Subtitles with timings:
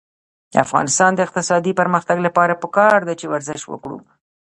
[0.53, 3.97] د افغانستان د اقتصادي پرمختګ لپاره پکار ده چې ورزش وکړو.